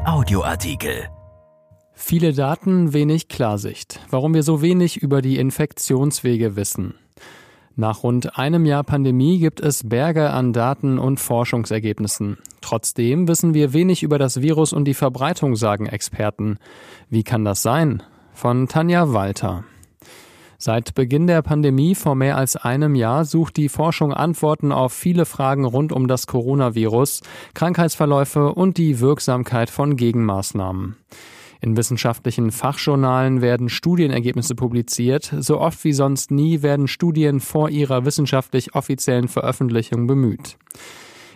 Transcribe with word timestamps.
Audioartikel. 0.00 1.08
Viele 1.92 2.32
Daten, 2.32 2.92
wenig 2.94 3.28
Klarsicht. 3.28 4.00
Warum 4.08 4.32
wir 4.32 4.42
so 4.42 4.62
wenig 4.62 4.96
über 5.02 5.20
die 5.20 5.36
Infektionswege 5.36 6.56
wissen. 6.56 6.94
Nach 7.76 8.02
rund 8.02 8.38
einem 8.38 8.64
Jahr 8.64 8.84
Pandemie 8.84 9.38
gibt 9.38 9.60
es 9.60 9.88
Berge 9.88 10.30
an 10.30 10.52
Daten 10.52 10.98
und 10.98 11.20
Forschungsergebnissen. 11.20 12.38
Trotzdem 12.60 13.28
wissen 13.28 13.54
wir 13.54 13.72
wenig 13.72 14.02
über 14.02 14.18
das 14.18 14.40
Virus 14.40 14.72
und 14.72 14.84
die 14.84 14.94
Verbreitung, 14.94 15.56
sagen 15.56 15.86
Experten. 15.86 16.58
Wie 17.10 17.24
kann 17.24 17.44
das 17.44 17.62
sein? 17.62 18.02
Von 18.32 18.68
Tanja 18.68 19.12
Walter. 19.12 19.64
Seit 20.64 20.94
Beginn 20.94 21.26
der 21.26 21.42
Pandemie 21.42 21.96
vor 21.96 22.14
mehr 22.14 22.36
als 22.36 22.54
einem 22.54 22.94
Jahr 22.94 23.24
sucht 23.24 23.56
die 23.56 23.68
Forschung 23.68 24.12
Antworten 24.12 24.70
auf 24.70 24.92
viele 24.92 25.24
Fragen 25.24 25.64
rund 25.64 25.90
um 25.90 26.06
das 26.06 26.28
Coronavirus, 26.28 27.22
Krankheitsverläufe 27.54 28.54
und 28.54 28.78
die 28.78 29.00
Wirksamkeit 29.00 29.70
von 29.70 29.96
Gegenmaßnahmen. 29.96 30.94
In 31.60 31.76
wissenschaftlichen 31.76 32.52
Fachjournalen 32.52 33.40
werden 33.42 33.68
Studienergebnisse 33.68 34.54
publiziert. 34.54 35.34
So 35.36 35.58
oft 35.58 35.82
wie 35.82 35.92
sonst 35.92 36.30
nie 36.30 36.62
werden 36.62 36.86
Studien 36.86 37.40
vor 37.40 37.68
ihrer 37.68 38.04
wissenschaftlich 38.04 38.76
offiziellen 38.76 39.26
Veröffentlichung 39.26 40.06
bemüht. 40.06 40.58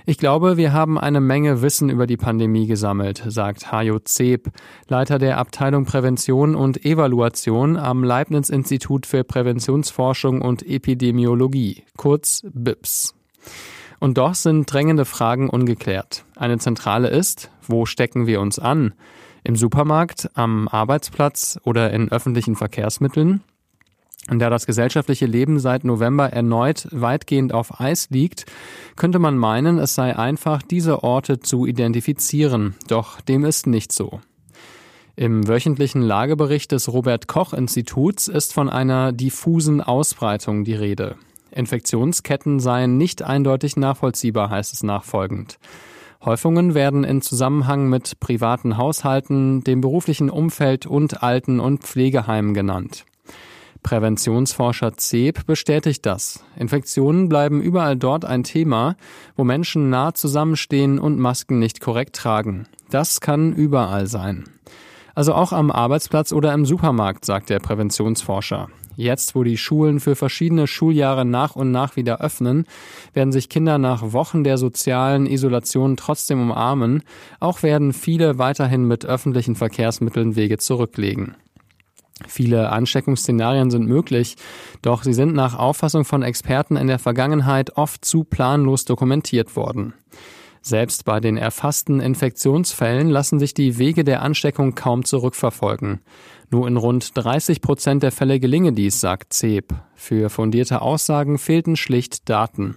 Ich 0.09 0.19
glaube, 0.19 0.56
wir 0.56 0.73
haben 0.73 1.01
eine 1.01 1.20
Menge 1.20 1.62
Wissen 1.62 1.91
über 1.91 2.06
die 2.06 2.16
Pandemie 2.16 2.69
gesammelt, 2.69 3.24
sagt 3.27 3.73
Hajo 3.73 3.98
Zeb, 3.98 4.52
Leiter 4.87 5.19
der 5.19 5.37
Abteilung 5.37 5.84
Prävention 5.84 6.55
und 6.55 6.84
Evaluation 6.84 7.77
am 7.77 8.05
Leibniz-Institut 8.05 9.05
für 9.05 9.24
Präventionsforschung 9.24 10.42
und 10.42 10.65
Epidemiologie, 10.65 11.82
kurz 11.96 12.46
BIPS. 12.55 13.16
Und 13.98 14.16
doch 14.16 14.37
sind 14.37 14.73
drängende 14.73 15.06
Fragen 15.06 15.51
ungeklärt. 15.51 16.24
Eine 16.37 16.59
zentrale 16.59 17.09
ist, 17.09 17.51
wo 17.66 17.84
stecken 17.84 18.29
wir 18.29 18.40
uns 18.40 18.60
an? 18.60 18.95
Im 19.43 19.57
Supermarkt, 19.57 20.30
am 20.34 20.68
Arbeitsplatz 20.68 21.59
oder 21.65 21.93
in 21.93 22.12
öffentlichen 22.12 22.54
Verkehrsmitteln? 22.54 23.43
Und 24.29 24.41
da 24.41 24.51
das 24.51 24.66
gesellschaftliche 24.66 25.27
Leben 25.27 25.60
seit 25.60 25.85
November 25.85 26.32
erneut 26.32 26.88
weitgehend 26.91 27.55
auf 27.55 27.80
Eis 27.80 28.10
liegt, 28.10 28.46
könnte 28.96 29.18
man 29.18 29.38
meinen, 29.38 29.79
es 29.79 29.95
sei 29.95 30.16
einfach, 30.16 30.63
diese 30.63 31.05
Orte 31.05 31.38
zu 31.41 31.65
identifizieren. 31.65 32.74
Doch 32.88 33.21
dem 33.21 33.45
ist 33.45 33.66
nicht 33.66 33.93
so. 33.93 34.21
Im 35.15 35.49
wöchentlichen 35.49 36.02
Lagebericht 36.02 36.73
des 36.73 36.93
Robert 36.93 37.29
Koch 37.29 37.55
Instituts 37.55 38.29
ist 38.29 38.52
von 38.52 38.68
einer 38.68 39.13
diffusen 39.13 39.80
Ausbreitung 39.80 40.65
die 40.65 40.74
Rede. 40.74 41.16
Infektionsketten 41.52 42.61
seien 42.61 42.99
nicht 42.99 43.23
eindeutig 43.23 43.77
nachvollziehbar, 43.77 44.51
heißt 44.51 44.74
es 44.74 44.83
nachfolgend. 44.83 45.59
Häufungen 46.23 46.74
werden 46.74 47.05
in 47.05 47.23
Zusammenhang 47.23 47.88
mit 47.88 48.18
privaten 48.21 48.77
Haushalten, 48.77 49.63
dem 49.63 49.80
beruflichen 49.80 50.29
Umfeld 50.29 50.85
und 50.85 51.23
Alten- 51.23 51.61
und 51.61 51.85
Pflegeheimen 51.85 52.52
genannt. 52.52 53.07
Präventionsforscher 53.82 54.96
Zeb 54.96 55.46
bestätigt 55.46 56.07
das. 56.07 56.45
Infektionen 56.57 57.29
bleiben 57.29 57.60
überall 57.60 57.96
dort 57.96 58.24
ein 58.24 58.43
Thema, 58.43 58.96
wo 59.37 59.45
Menschen 59.45 59.91
nah 59.91 60.15
zusammenstehen 60.15 60.99
und 60.99 61.18
Masken 61.18 61.59
nicht 61.59 61.80
korrekt 61.80 62.16
tragen. 62.16 62.66
Das 62.91 63.21
kann 63.21 63.52
überall 63.52 64.06
sein. 64.06 64.44
Also 65.15 65.34
auch 65.34 65.53
am 65.53 65.71
Arbeitsplatz 65.71 66.33
oder 66.33 66.53
im 66.53 66.66
Supermarkt, 66.66 67.25
sagt 67.25 67.49
der 67.49 67.59
Präventionsforscher. 67.59 68.69
Jetzt, 68.97 69.34
wo 69.34 69.44
die 69.44 69.59
Schulen 69.59 70.00
für 70.00 70.16
verschiedene 70.16 70.66
Schuljahre 70.66 71.27
nach 71.27 71.55
und 71.55 71.71
nach 71.71 71.97
wieder 71.97 72.21
öffnen, 72.21 72.65
werden 73.12 73.31
sich 73.31 73.50
Kinder 73.50 73.77
nach 73.77 74.12
Wochen 74.12 74.43
der 74.43 74.56
sozialen 74.56 75.27
Isolation 75.27 75.97
trotzdem 75.97 76.41
umarmen. 76.41 77.03
Auch 77.38 77.62
werden 77.62 77.93
viele 77.93 78.38
weiterhin 78.38 78.88
mit 78.88 79.05
öffentlichen 79.05 79.55
Verkehrsmitteln 79.55 80.34
Wege 80.34 80.56
zurücklegen. 80.56 81.37
Viele 82.27 82.71
Ansteckungsszenarien 82.71 83.71
sind 83.71 83.87
möglich, 83.87 84.37
doch 84.81 85.03
sie 85.03 85.12
sind 85.12 85.34
nach 85.34 85.59
Auffassung 85.59 86.04
von 86.04 86.22
Experten 86.22 86.77
in 86.77 86.87
der 86.87 86.99
Vergangenheit 86.99 87.77
oft 87.77 88.04
zu 88.04 88.25
planlos 88.25 88.87
dokumentiert 88.87 89.54
worden. 89.54 89.93
Selbst 90.62 91.05
bei 91.05 91.21
den 91.21 91.37
erfassten 91.37 92.00
Infektionsfällen 92.00 93.09
lassen 93.09 93.38
sich 93.38 93.55
die 93.55 93.78
Wege 93.78 94.03
der 94.03 94.22
Ansteckung 94.22 94.75
kaum 94.75 95.05
zurückverfolgen. 95.05 96.00
Nur 96.50 96.66
in 96.66 96.76
rund 96.76 97.16
30 97.16 97.60
Prozent 97.60 98.03
der 98.03 98.10
Fälle 98.10 98.41
gelinge 98.41 98.72
dies, 98.72 99.00
sagt 99.00 99.32
Zeb. 99.32 99.75
Für 99.94 100.28
fundierte 100.28 100.82
Aussagen 100.82 101.38
fehlten 101.38 101.76
schlicht 101.76 102.28
Daten. 102.28 102.76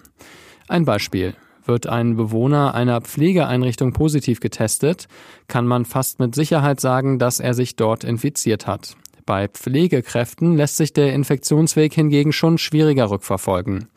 Ein 0.67 0.85
Beispiel. 0.85 1.33
Wird 1.65 1.87
ein 1.87 2.15
Bewohner 2.15 2.75
einer 2.75 3.01
Pflegeeinrichtung 3.01 3.93
positiv 3.93 4.39
getestet, 4.39 5.07
kann 5.47 5.65
man 5.65 5.85
fast 5.85 6.19
mit 6.19 6.35
Sicherheit 6.35 6.79
sagen, 6.79 7.17
dass 7.17 7.39
er 7.39 7.53
sich 7.53 7.75
dort 7.75 8.03
infiziert 8.03 8.67
hat. 8.67 8.95
Bei 9.29 9.47
Pflegekräften 9.47 10.57
lässt 10.57 10.77
sich 10.77 10.91
der 10.91 11.13
Infektionsweg 11.13 11.93
hingegen 11.93 12.33
schon 12.33 12.57
schwieriger 12.57 13.11
rückverfolgen. 13.11 13.87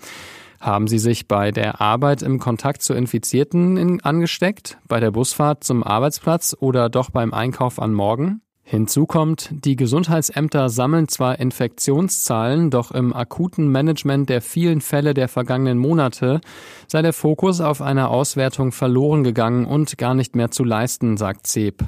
Haben 0.61 0.89
Sie 0.89 0.99
sich 0.99 1.27
bei 1.27 1.51
der 1.51 1.81
Arbeit 1.81 2.21
im 2.21 2.39
Kontakt 2.39 2.83
zu 2.83 2.93
Infizierten 2.93 4.03
angesteckt, 4.03 4.77
bei 4.89 5.01
der 5.01 5.11
Busfahrt 5.11 5.65
zum 5.65 5.85
Arbeitsplatz 5.85 6.55
oder 6.61 6.91
doch 6.91 7.09
beim 7.09 7.33
Einkauf 7.33 7.81
an 7.81 7.95
Morgen? 7.95 8.43
Hinzu 8.65 9.07
kommt, 9.07 9.51
die 9.51 9.77
Gesundheitsämter 9.77 10.71
sammeln 10.71 11.09
zwar 11.09 11.39
Infektionszahlen, 11.39 12.71
doch 12.71 12.93
im 12.93 13.13
akuten 13.13 13.69
Management 13.69 14.29
der 14.29 14.41
vielen 14.41 14.81
Fälle 14.81 15.15
der 15.15 15.29
vergangenen 15.29 15.79
Monate 15.79 16.41
sei 16.87 17.03
der 17.03 17.13
Fokus 17.13 17.61
auf 17.61 17.83
einer 17.83 18.11
Auswertung 18.11 18.73
verloren 18.73 19.25
gegangen 19.25 19.67
und 19.67 19.99
gar 19.99 20.15
nicht 20.15 20.37
mehr 20.37 20.51
zu 20.51 20.65
leisten, 20.65 21.17
sagt 21.17 21.47
Zeb. 21.47 21.85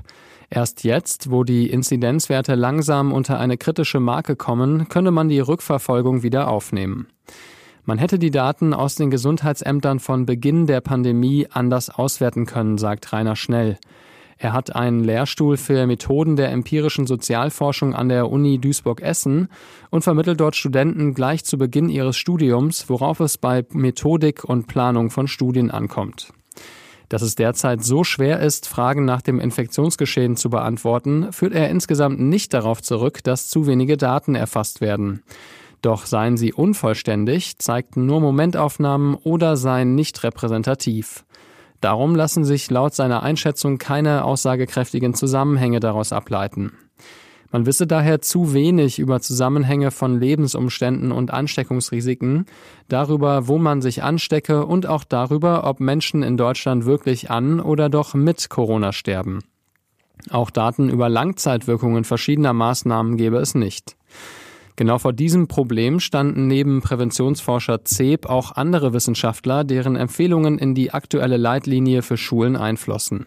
Erst 0.51 0.85
jetzt, 0.85 1.31
wo 1.31 1.43
die 1.43 1.71
Inzidenzwerte 1.71 2.55
langsam 2.55 3.13
unter 3.13 3.39
eine 3.41 3.57
kritische 3.57 4.01
Marke 4.01 4.37
kommen, 4.37 4.89
könne 4.89 5.11
man 5.11 5.29
die 5.29 5.41
Rückverfolgung 5.41 6.23
wieder 6.23 6.49
aufnehmen. 6.49 7.07
Man 7.85 7.99
hätte 7.99 8.19
die 8.19 8.31
Daten 8.31 8.73
aus 8.73 8.95
den 8.95 9.11
Gesundheitsämtern 9.11 10.01
von 10.01 10.27
Beginn 10.27 10.67
der 10.67 10.81
Pandemie 10.81 11.47
anders 11.51 11.91
auswerten 11.91 12.47
können, 12.47 12.79
sagt 12.79 13.13
Rainer 13.13 13.37
Schnell. 13.37 13.79
Er 14.39 14.53
hat 14.53 14.75
einen 14.75 15.05
Lehrstuhl 15.05 15.57
für 15.57 15.87
Methoden 15.87 16.37
der 16.37 16.51
empirischen 16.51 17.07
Sozialforschung 17.07 17.95
an 17.95 18.09
der 18.09 18.31
Uni 18.31 18.59
Duisburg-Essen 18.59 19.49
und 19.91 20.03
vermittelt 20.03 20.41
dort 20.41 20.57
Studenten 20.57 21.15
gleich 21.15 21.45
zu 21.45 21.59
Beginn 21.59 21.89
ihres 21.89 22.17
Studiums, 22.17 22.89
worauf 22.89 23.21
es 23.21 23.39
bei 23.39 23.65
Methodik 23.73 24.45
und 24.45 24.67
Planung 24.67 25.11
von 25.11 25.29
Studien 25.29 25.71
ankommt. 25.71 26.33
Dass 27.09 27.23
es 27.23 27.35
derzeit 27.35 27.85
so 27.85 28.03
schwer 28.03 28.41
ist, 28.41 28.67
Fragen 28.67 29.05
nach 29.05 29.23
dem 29.23 29.39
Infektionsgeschehen 29.39 30.37
zu 30.37 30.51
beantworten, 30.51 31.33
führt 31.33 31.55
er 31.55 31.69
insgesamt 31.69 32.19
nicht 32.19 32.55
darauf 32.55 32.83
zurück, 32.83 33.23
dass 33.23 33.49
zu 33.49 33.67
wenige 33.67 33.97
Daten 33.97 34.35
erfasst 34.35 34.81
werden. 34.81 35.23
Doch 35.83 36.07
seien 36.07 36.39
sie 36.39 36.55
unvollständig, 36.55 37.59
zeigten 37.59 38.07
nur 38.07 38.21
Momentaufnahmen 38.21 39.15
oder 39.17 39.57
seien 39.59 39.95
nicht 39.95 40.25
repräsentativ. 40.25 41.27
Darum 41.85 42.15
lassen 42.15 42.47
sich 42.47 42.71
laut 42.71 42.95
seiner 42.95 43.23
Einschätzung 43.23 43.77
keine 43.77 44.25
aussagekräftigen 44.25 45.13
Zusammenhänge 45.13 45.81
daraus 45.81 46.15
ableiten. 46.15 46.73
Man 47.53 47.67
wisse 47.67 47.87
daher 47.87 48.23
zu 48.23 48.55
wenig 48.55 48.99
über 48.99 49.21
Zusammenhänge 49.21 49.91
von 49.91 50.19
Lebensumständen 50.19 51.13
und 51.13 51.31
Ansteckungsrisiken, 51.31 52.47
darüber, 52.89 53.49
wo 53.49 53.59
man 53.59 53.83
sich 53.83 54.03
anstecke 54.03 54.65
und 54.65 54.87
auch 54.87 55.05
darüber, 55.05 55.65
ob 55.65 55.79
Menschen 55.79 56.23
in 56.23 56.39
Deutschland 56.39 56.87
wirklich 56.87 57.31
an 57.31 57.61
oder 57.61 57.91
doch 57.91 58.15
mit 58.15 58.49
Corona 58.49 58.95
sterben. 58.95 59.41
Auch 60.31 60.49
Daten 60.49 60.89
über 60.89 61.11
Langzeitwirkungen 61.11 62.05
verschiedener 62.05 62.55
Maßnahmen 62.55 63.19
gäbe 63.19 63.37
es 63.37 63.55
nicht. 63.55 63.95
Genau 64.77 64.99
vor 64.99 65.13
diesem 65.13 65.47
Problem 65.47 66.01
standen 66.01 66.49
neben 66.49 66.81
Präventionsforscher 66.81 67.85
Zeb 67.85 68.27
auch 68.27 68.53
andere 68.53 68.93
Wissenschaftler, 68.93 69.63
deren 69.63 69.95
Empfehlungen 69.95 70.59
in 70.59 70.75
die 70.75 70.93
aktuelle 70.93 71.37
Leitlinie 71.37 72.03
für 72.03 72.17
Schulen 72.17 72.57
einflossen. 72.57 73.27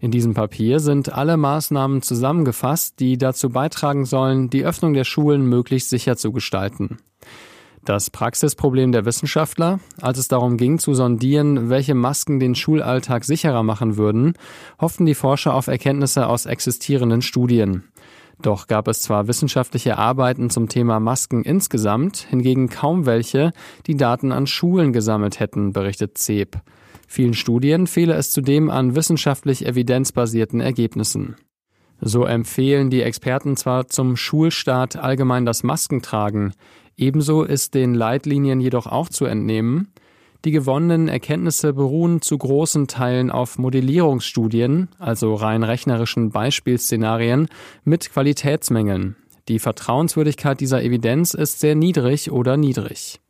In 0.00 0.10
diesem 0.10 0.34
Papier 0.34 0.80
sind 0.80 1.12
alle 1.12 1.36
Maßnahmen 1.36 2.02
zusammengefasst, 2.02 3.00
die 3.00 3.16
dazu 3.16 3.50
beitragen 3.50 4.04
sollen, 4.04 4.50
die 4.50 4.64
Öffnung 4.64 4.92
der 4.92 5.04
Schulen 5.04 5.46
möglichst 5.46 5.88
sicher 5.88 6.16
zu 6.16 6.32
gestalten. 6.32 6.98
Das 7.84 8.10
Praxisproblem 8.10 8.90
der 8.90 9.04
Wissenschaftler, 9.04 9.78
als 10.00 10.18
es 10.18 10.26
darum 10.26 10.56
ging 10.56 10.80
zu 10.80 10.92
sondieren, 10.92 11.70
welche 11.70 11.94
Masken 11.94 12.40
den 12.40 12.56
Schulalltag 12.56 13.24
sicherer 13.24 13.62
machen 13.62 13.96
würden, 13.96 14.34
hofften 14.80 15.06
die 15.06 15.14
Forscher 15.14 15.54
auf 15.54 15.68
Erkenntnisse 15.68 16.26
aus 16.26 16.46
existierenden 16.46 17.22
Studien. 17.22 17.84
Doch 18.42 18.66
gab 18.66 18.86
es 18.88 19.02
zwar 19.02 19.28
wissenschaftliche 19.28 19.96
Arbeiten 19.96 20.50
zum 20.50 20.68
Thema 20.68 21.00
Masken 21.00 21.42
insgesamt, 21.42 22.18
hingegen 22.18 22.68
kaum 22.68 23.06
welche, 23.06 23.52
die 23.86 23.96
Daten 23.96 24.30
an 24.30 24.46
Schulen 24.46 24.92
gesammelt 24.92 25.40
hätten, 25.40 25.72
berichtet 25.72 26.18
Zeb. 26.18 26.60
Vielen 27.08 27.34
Studien 27.34 27.86
fehle 27.86 28.14
es 28.14 28.32
zudem 28.32 28.68
an 28.68 28.94
wissenschaftlich 28.94 29.64
evidenzbasierten 29.64 30.60
Ergebnissen. 30.60 31.36
So 32.00 32.24
empfehlen 32.24 32.90
die 32.90 33.02
Experten 33.02 33.56
zwar 33.56 33.86
zum 33.88 34.16
Schulstart 34.16 34.96
allgemein 34.96 35.46
das 35.46 35.62
Maskentragen, 35.62 36.52
ebenso 36.96 37.42
ist 37.42 37.74
den 37.74 37.94
Leitlinien 37.94 38.60
jedoch 38.60 38.86
auch 38.86 39.08
zu 39.08 39.24
entnehmen, 39.24 39.92
Die 40.44 40.50
gewonnenen 40.50 41.08
Erkenntnisse 41.08 41.72
beruhen 41.72 42.22
zu 42.22 42.38
großen 42.38 42.86
Teilen 42.86 43.30
auf 43.30 43.58
Modellierungsstudien, 43.58 44.88
also 44.98 45.34
rein 45.34 45.62
rechnerischen 45.62 46.30
Beispielszenarien 46.30 47.48
mit 47.84 48.10
Qualitätsmängeln. 48.10 49.16
Die 49.48 49.58
Vertrauenswürdigkeit 49.58 50.60
dieser 50.60 50.82
Evidenz 50.82 51.34
ist 51.34 51.60
sehr 51.60 51.74
niedrig 51.74 52.30
oder 52.30 52.56
niedrig. 52.56 53.20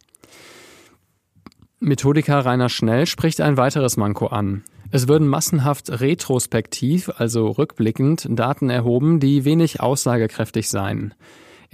Methodiker 1.79 2.44
Rainer 2.44 2.70
Schnell 2.70 3.06
spricht 3.06 3.41
ein 3.41 3.58
weiteres 3.58 3.97
Manko 3.97 4.26
an. 4.29 4.64
Es 4.91 5.08
würden 5.08 5.29
massenhaft 5.29 6.00
retrospektiv, 6.00 7.11
also 7.19 7.49
rückblickend, 7.49 8.26
Daten 8.31 8.70
erhoben, 8.70 9.20
die 9.20 9.44
wenig 9.44 9.81
aussagekräftig 9.81 10.69
seien. 10.69 11.12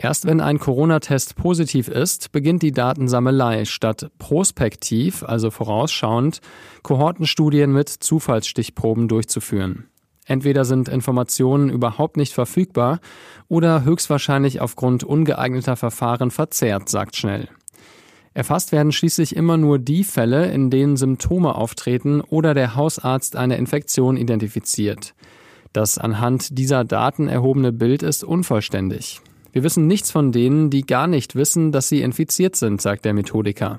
Erst 0.02 0.26
wenn 0.26 0.40
ein 0.40 0.58
Corona-Test 0.58 1.36
positiv 1.36 1.86
ist, 1.86 2.32
beginnt 2.32 2.62
die 2.62 2.72
Datensammelei, 2.72 3.64
statt 3.64 4.10
prospektiv, 4.18 5.22
also 5.22 5.52
vorausschauend, 5.52 6.40
Kohortenstudien 6.82 7.72
mit 7.72 7.88
Zufallsstichproben 7.88 9.06
durchzuführen. 9.06 9.84
Entweder 10.26 10.64
sind 10.64 10.88
Informationen 10.88 11.70
überhaupt 11.70 12.16
nicht 12.16 12.32
verfügbar 12.32 12.98
oder 13.46 13.84
höchstwahrscheinlich 13.84 14.60
aufgrund 14.60 15.04
ungeeigneter 15.04 15.76
Verfahren 15.76 16.32
verzerrt, 16.32 16.88
sagt 16.88 17.14
Schnell. 17.16 17.48
Erfasst 18.34 18.72
werden 18.72 18.90
schließlich 18.90 19.36
immer 19.36 19.56
nur 19.56 19.78
die 19.78 20.02
Fälle, 20.02 20.50
in 20.50 20.68
denen 20.68 20.96
Symptome 20.96 21.54
auftreten 21.54 22.22
oder 22.22 22.54
der 22.54 22.74
Hausarzt 22.74 23.36
eine 23.36 23.56
Infektion 23.56 24.16
identifiziert. 24.16 25.14
Das 25.72 25.96
anhand 25.96 26.58
dieser 26.58 26.82
Daten 26.82 27.28
erhobene 27.28 27.70
Bild 27.70 28.02
ist 28.02 28.24
unvollständig. 28.24 29.20
Wir 29.52 29.62
wissen 29.62 29.86
nichts 29.86 30.10
von 30.10 30.32
denen, 30.32 30.70
die 30.70 30.82
gar 30.82 31.06
nicht 31.06 31.36
wissen, 31.36 31.72
dass 31.72 31.88
sie 31.88 32.00
infiziert 32.00 32.56
sind, 32.56 32.80
sagt 32.80 33.04
der 33.04 33.12
Methodiker. 33.12 33.78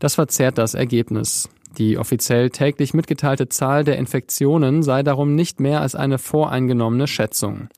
Das 0.00 0.16
verzerrt 0.16 0.58
das 0.58 0.74
Ergebnis. 0.74 1.48
Die 1.78 1.98
offiziell 1.98 2.50
täglich 2.50 2.94
mitgeteilte 2.94 3.48
Zahl 3.48 3.84
der 3.84 3.96
Infektionen 3.96 4.82
sei 4.82 5.02
darum 5.02 5.34
nicht 5.34 5.60
mehr 5.60 5.80
als 5.80 5.94
eine 5.94 6.18
voreingenommene 6.18 7.06
Schätzung. 7.06 7.68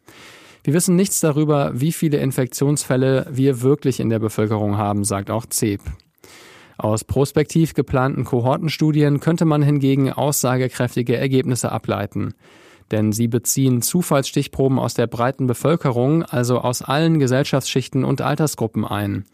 Wir 0.65 0.75
wissen 0.75 0.97
nichts 0.97 1.21
darüber, 1.21 1.71
wie 1.75 1.93
viele 1.93 2.19
Infektionsfälle 2.19 3.27
wir 3.31 3.63
wirklich 3.63 4.01
in 4.01 4.09
der 4.09 4.19
Bevölkerung 4.19 4.79
haben, 4.79 5.05
sagt 5.05 5.31
auch 5.31 5.47
CEP. 5.47 5.81
Aus 6.79 7.05
prospektiv 7.05 7.75
geplanten 7.75 8.25
Kohortenstudien 8.25 9.21
könnte 9.21 9.45
man 9.45 9.63
hingegen 9.63 10.13
aussagekräftige 10.13 11.17
Ergebnisse 11.17 11.71
ableiten 11.71 12.35
denn 12.91 13.13
sie 13.13 13.29
beziehen 13.29 13.83
Zufallsstichproben 13.83 14.79
aus 14.79 14.95
der 14.95 15.07
breiten 15.07 15.47
Bevölkerung, 15.47 16.23
also 16.23 16.59
aus 16.59 16.83
allen 16.83 17.19
Gesellschaftsschichten 17.19 18.05
und 18.05 18.21
Altersgruppen 18.21 18.85
ein. 18.85 19.25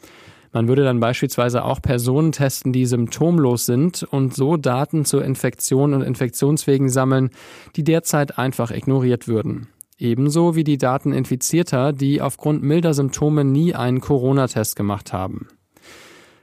Man 0.52 0.68
würde 0.68 0.84
dann 0.84 1.00
beispielsweise 1.00 1.64
auch 1.64 1.80
Personen 1.80 2.32
testen, 2.32 2.72
die 2.72 2.84
symptomlos 2.84 3.64
sind 3.64 4.02
und 4.02 4.34
so 4.34 4.58
Daten 4.58 5.06
zur 5.06 5.24
Infektion 5.24 5.94
und 5.94 6.02
Infektionswegen 6.02 6.90
sammeln, 6.90 7.30
die 7.74 7.84
derzeit 7.84 8.38
einfach 8.38 8.70
ignoriert 8.70 9.28
würden. 9.28 9.68
Ebenso 9.98 10.54
wie 10.54 10.64
die 10.64 10.78
Daten 10.78 11.12
Infizierter, 11.12 11.92
die 11.92 12.20
aufgrund 12.20 12.62
milder 12.62 12.92
Symptome 12.92 13.44
nie 13.44 13.74
einen 13.74 14.00
Corona-Test 14.00 14.76
gemacht 14.76 15.12
haben. 15.12 15.48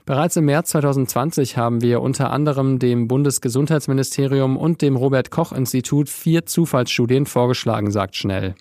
Bereits 0.10 0.36
im 0.38 0.46
März 0.46 0.72
2020 0.72 1.56
haben 1.56 1.82
wir 1.84 2.02
unter 2.02 2.32
anderem 2.32 2.80
dem 2.80 3.08
Bundesgesundheitsministerium 3.08 4.58
und 4.58 4.82
dem 4.82 4.96
Robert 4.96 5.30
Koch 5.30 5.52
Institut 5.52 6.10
vier 6.10 6.48
Zufallsstudien 6.48 7.28
vorgeschlagen, 7.28 7.92
sagt 7.92 8.16
Schnell. 8.16 8.56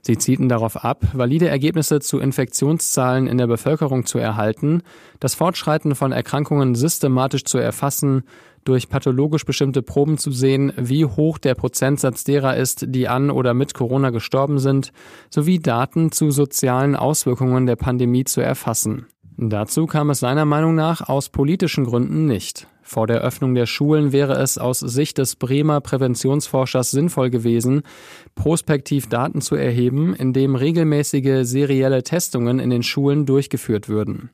Sie 0.00 0.18
zielten 0.18 0.48
darauf 0.48 0.84
ab, 0.84 1.04
valide 1.12 1.46
Ergebnisse 1.46 2.00
zu 2.00 2.18
Infektionszahlen 2.18 3.28
in 3.28 3.38
der 3.38 3.46
Bevölkerung 3.46 4.04
zu 4.04 4.18
erhalten, 4.18 4.82
das 5.20 5.36
Fortschreiten 5.36 5.94
von 5.94 6.10
Erkrankungen 6.10 6.74
systematisch 6.74 7.44
zu 7.44 7.58
erfassen, 7.58 8.24
durch 8.64 8.88
pathologisch 8.88 9.44
bestimmte 9.44 9.82
Proben 9.82 10.18
zu 10.18 10.32
sehen, 10.32 10.72
wie 10.76 11.04
hoch 11.04 11.38
der 11.38 11.54
Prozentsatz 11.54 12.24
derer 12.24 12.56
ist, 12.56 12.86
die 12.88 13.06
an 13.06 13.30
oder 13.30 13.54
mit 13.54 13.72
Corona 13.72 14.10
gestorben 14.10 14.58
sind, 14.58 14.92
sowie 15.30 15.60
Daten 15.60 16.10
zu 16.10 16.32
sozialen 16.32 16.96
Auswirkungen 16.96 17.66
der 17.66 17.76
Pandemie 17.76 18.24
zu 18.24 18.40
erfassen. 18.40 19.06
Dazu 19.36 19.86
kam 19.86 20.10
es 20.10 20.20
seiner 20.20 20.44
Meinung 20.44 20.74
nach 20.74 21.08
aus 21.08 21.28
politischen 21.28 21.84
Gründen 21.84 22.26
nicht. 22.26 22.66
Vor 22.82 23.06
der 23.06 23.20
Öffnung 23.20 23.54
der 23.54 23.66
Schulen 23.66 24.12
wäre 24.12 24.34
es 24.34 24.58
aus 24.58 24.80
Sicht 24.80 25.16
des 25.18 25.36
Bremer 25.36 25.80
Präventionsforschers 25.80 26.90
sinnvoll 26.90 27.30
gewesen, 27.30 27.82
prospektiv 28.34 29.08
Daten 29.08 29.40
zu 29.40 29.54
erheben, 29.54 30.14
indem 30.14 30.56
regelmäßige 30.56 31.46
serielle 31.46 32.02
Testungen 32.02 32.58
in 32.58 32.70
den 32.70 32.82
Schulen 32.82 33.24
durchgeführt 33.24 33.88
würden. 33.88 34.30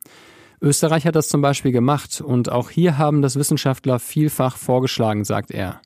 Österreich 0.61 1.07
hat 1.07 1.15
das 1.15 1.29
zum 1.29 1.41
Beispiel 1.41 1.71
gemacht 1.71 2.21
und 2.21 2.51
auch 2.51 2.71
hier 2.71 2.99
haben 2.99 3.23
das 3.23 3.37
Wissenschaftler 3.37 4.01
vielfach 4.01 4.57
vorgeschlagen, 4.57 5.25
sagt 5.25 5.53
er. 5.53 5.81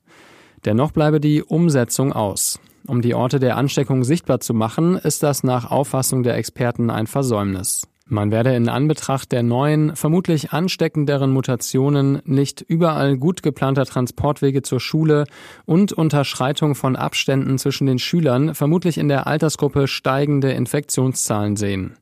Dennoch 0.65 0.91
bleibe 0.91 1.19
die 1.19 1.43
Umsetzung 1.43 2.13
aus. 2.13 2.59
Um 2.87 3.01
die 3.01 3.13
Orte 3.13 3.39
der 3.39 3.57
Ansteckung 3.57 4.03
sichtbar 4.03 4.39
zu 4.39 4.53
machen, 4.53 4.95
ist 4.95 5.21
das 5.21 5.43
nach 5.43 5.69
Auffassung 5.69 6.23
der 6.23 6.35
Experten 6.35 6.89
ein 6.89 7.07
Versäumnis. 7.07 7.87
Man 8.05 8.31
werde 8.31 8.53
in 8.53 8.67
Anbetracht 8.67 9.31
der 9.31 9.43
neuen, 9.43 9.95
vermutlich 9.95 10.51
ansteckenderen 10.51 11.31
Mutationen 11.31 12.21
nicht 12.25 12.61
überall 12.61 13.17
gut 13.17 13.43
geplanter 13.43 13.85
Transportwege 13.85 14.61
zur 14.61 14.81
Schule 14.81 15.23
und 15.65 15.93
Unterschreitung 15.93 16.75
von 16.75 16.97
Abständen 16.97 17.57
zwischen 17.57 17.87
den 17.87 17.99
Schülern 17.99 18.55
vermutlich 18.55 18.97
in 18.97 19.07
der 19.07 19.25
Altersgruppe 19.25 19.87
steigende 19.87 20.51
Infektionszahlen 20.51 21.55
sehen. 21.55 21.95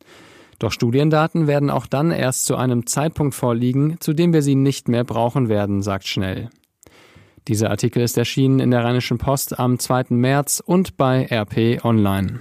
Doch 0.57 0.71
Studiendaten 0.71 1.45
werden 1.45 1.69
auch 1.69 1.85
dann 1.85 2.11
erst 2.11 2.45
zu 2.45 2.55
einem 2.55 2.87
Zeitpunkt 2.87 3.35
vorliegen, 3.35 3.97
zu 3.99 4.13
dem 4.13 4.33
wir 4.33 4.41
sie 4.41 4.55
nicht 4.55 4.87
mehr 4.87 5.03
brauchen 5.03 5.49
werden, 5.49 5.83
sagt 5.83 6.07
Schnell. 6.07 6.49
Dieser 7.47 7.69
Artikel 7.69 8.01
ist 8.01 8.17
erschienen 8.17 8.59
in 8.59 8.71
der 8.71 8.83
Rheinischen 8.83 9.17
Post 9.17 9.59
am 9.59 9.79
2. 9.79 10.05
März 10.09 10.61
und 10.63 10.97
bei 10.97 11.27
RP 11.31 11.83
Online. 11.83 12.39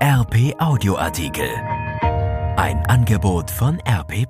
RP 0.00 0.54
Audioartikel 0.58 1.48
ein 2.64 2.80
Angebot 2.86 3.50
von 3.50 3.78
RP. 3.86 4.26